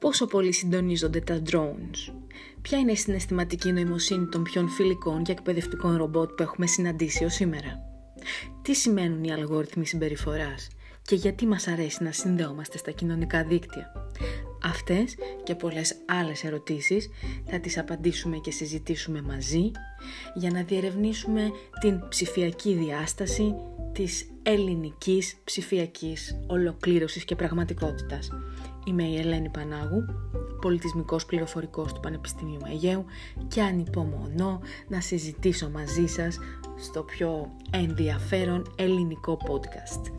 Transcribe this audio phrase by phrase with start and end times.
[0.00, 2.12] πόσο πολύ συντονίζονται τα drones,
[2.62, 7.34] ποια είναι η συναισθηματική νοημοσύνη των πιο φιλικών και εκπαιδευτικών ρομπότ που έχουμε συναντήσει ως
[7.34, 7.82] σήμερα;
[8.62, 10.68] Τι σημαίνουν οι αλγόριθμοι συμπεριφοράς;
[11.02, 14.09] Και γιατί μας αρέσει να συνδεόμαστε στα κοινωνικά δίκτυα;
[14.80, 17.10] Αυτές και πολλές άλλες ερωτήσεις
[17.46, 19.70] θα τις απαντήσουμε και συζητήσουμε μαζί
[20.34, 23.54] για να διερευνήσουμε την ψηφιακή διάσταση
[23.92, 28.30] της ελληνικής ψηφιακής ολοκλήρωσης και πραγματικότητας.
[28.86, 30.04] Είμαι η Ελένη Πανάγου,
[30.60, 33.04] πολιτισμικός πληροφορικός του Πανεπιστημίου Αιγαίου
[33.48, 36.38] και ανυπομονώ να συζητήσω μαζί σας
[36.78, 40.12] στο πιο ενδιαφέρον ελληνικό podcast.